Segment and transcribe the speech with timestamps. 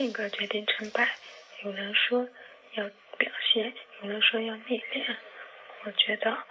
[0.00, 1.14] 性格决定成败。
[1.62, 2.26] 有人说
[2.72, 5.16] 要表现，有人说要内敛。
[5.84, 6.42] 我觉得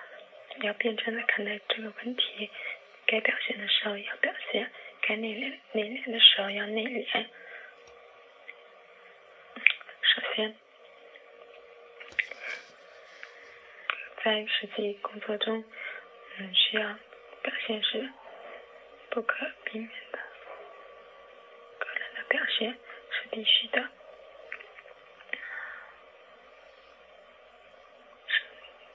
[0.61, 2.51] 要辩证的看待这个问题，
[3.07, 7.25] 该表现的时候要表现，该内敛内敛的时候要内敛。
[10.04, 10.55] 首先，
[14.23, 15.66] 在实际工作中，
[16.38, 17.00] 嗯，需要
[17.41, 18.11] 表现是
[19.09, 20.20] 不可避免的，
[21.79, 22.77] 个人的表现
[23.32, 23.90] 必须的。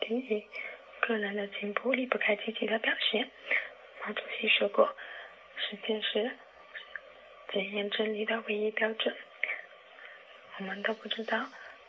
[0.01, 0.47] 第一，
[1.01, 3.31] 个人的进步离不开积极的表现。
[4.05, 4.95] 毛主席说过
[5.57, 6.31] ：“时间是
[7.53, 9.17] 检验真理的唯一标准。”
[10.59, 11.49] 我们都不知道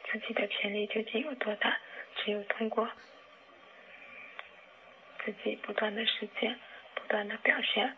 [0.09, 1.77] 自己的潜力究竟有多大，
[2.15, 2.89] 只有通过
[5.25, 6.57] 自己不断的实践、
[6.95, 7.97] 不断的表现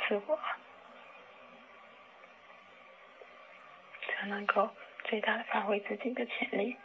[0.00, 0.38] 自我，
[4.18, 4.68] 才能够
[5.04, 6.76] 最大的发挥自己的潜力。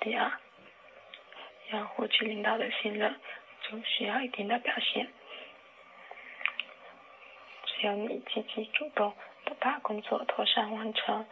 [0.00, 0.30] 第二。
[1.72, 3.18] 要获取领导的信任，
[3.62, 5.08] 就需要一定的表现。
[7.64, 9.12] 只有你积极主动
[9.44, 11.26] 的把工作妥善完成，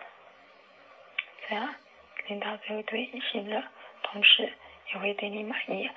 [1.48, 1.72] 这样
[2.26, 3.62] 领导才会对你信任，
[4.02, 4.52] 同时
[4.92, 5.88] 也会对你满意。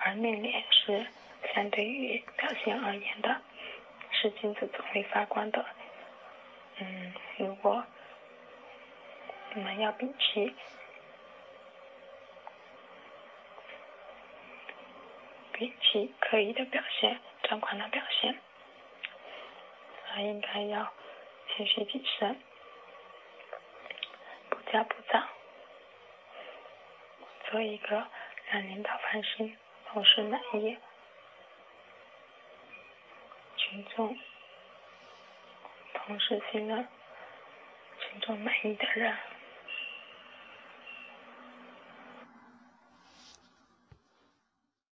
[0.00, 1.06] 而内敛是
[1.54, 3.40] 相对于表现而言的，
[4.10, 5.64] 是金子总会发光的。
[6.78, 7.84] 嗯，如果
[9.54, 10.54] 你们要摒弃。
[15.56, 18.36] 摒弃刻意的表现，张狂的表现，
[20.12, 20.92] 而应该要
[21.48, 22.36] 谦虚谨慎，
[24.50, 25.28] 不骄不躁，
[27.48, 28.04] 做一个
[28.48, 30.76] 让领导放心、同事满意、
[33.56, 34.18] 群众、
[36.06, 36.86] 同时信任、
[37.98, 39.10] 群众满意的人。